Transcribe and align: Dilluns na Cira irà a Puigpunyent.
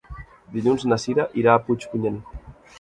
Dilluns 0.55 0.85
na 0.93 0.99
Cira 1.05 1.27
irà 1.43 1.53
a 1.59 1.63
Puigpunyent. 1.69 2.21